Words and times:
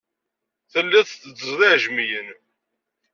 Tellid 0.71 1.05
tetteddzed 1.07 1.59
iɛejmiyen. 1.67 2.29